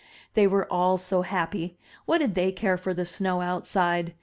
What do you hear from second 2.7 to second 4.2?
for the snow outside?